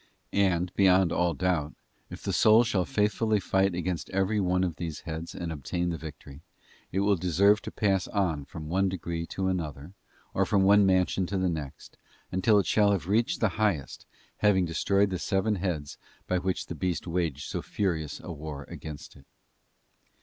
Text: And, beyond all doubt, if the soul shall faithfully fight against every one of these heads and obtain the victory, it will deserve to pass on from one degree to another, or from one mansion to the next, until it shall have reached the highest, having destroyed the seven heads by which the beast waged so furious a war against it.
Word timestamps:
And, 0.33 0.73
beyond 0.73 1.11
all 1.11 1.35
doubt, 1.35 1.75
if 2.09 2.23
the 2.23 2.33
soul 2.33 2.63
shall 2.63 2.85
faithfully 2.85 3.39
fight 3.39 3.75
against 3.75 4.09
every 4.09 4.39
one 4.39 4.63
of 4.63 4.77
these 4.77 5.01
heads 5.01 5.35
and 5.35 5.51
obtain 5.51 5.89
the 5.89 5.97
victory, 5.99 6.41
it 6.91 7.01
will 7.01 7.15
deserve 7.15 7.61
to 7.61 7.71
pass 7.71 8.07
on 8.07 8.45
from 8.45 8.67
one 8.67 8.89
degree 8.89 9.27
to 9.27 9.45
another, 9.45 9.93
or 10.33 10.43
from 10.43 10.63
one 10.63 10.87
mansion 10.87 11.27
to 11.27 11.37
the 11.37 11.49
next, 11.51 11.97
until 12.31 12.57
it 12.57 12.65
shall 12.65 12.91
have 12.93 13.05
reached 13.07 13.41
the 13.41 13.49
highest, 13.61 14.07
having 14.37 14.65
destroyed 14.65 15.11
the 15.11 15.19
seven 15.19 15.57
heads 15.57 15.99
by 16.25 16.39
which 16.39 16.65
the 16.65 16.73
beast 16.73 17.05
waged 17.05 17.47
so 17.47 17.61
furious 17.61 18.19
a 18.21 18.31
war 18.31 18.63
against 18.69 19.15
it. 19.15 19.25